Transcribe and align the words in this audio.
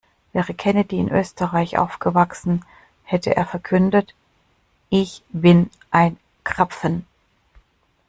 Wäre 0.33 0.55
Kennedy 0.55 0.97
in 0.97 1.11
Österreich 1.11 1.77
aufgewachsen, 1.77 2.65
hätte 3.03 3.35
er 3.35 3.45
verkündet: 3.45 4.15
Ich 4.89 5.23
bin 5.29 5.69
ein 5.91 6.17
Krapfen! 6.43 7.05